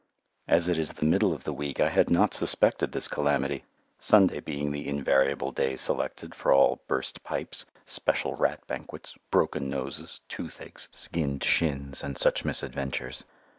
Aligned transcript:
As 0.47 0.67
it 0.67 0.79
is 0.79 0.93
the 0.93 1.05
middle 1.05 1.31
of 1.31 1.43
the 1.43 1.53
week 1.53 1.79
I 1.79 1.89
had 1.89 2.09
not 2.09 2.33
suspected 2.33 2.91
this 2.91 3.07
calamity, 3.07 3.65
Sunday 3.99 4.39
being 4.39 4.71
the 4.71 4.87
invariable 4.87 5.51
day 5.51 5.75
selected 5.75 6.33
for 6.33 6.51
all 6.51 6.81
burst 6.87 7.21
pipes, 7.23 7.67
special 7.85 8.33
rat 8.35 8.65
banquets, 8.65 9.13
broken 9.29 9.69
noses, 9.69 10.21
toothaches, 10.27 10.87
skinned 10.91 11.43
shins, 11.43 12.01
and 12.01 12.17
such 12.17 12.43
misadventures. 12.43 13.23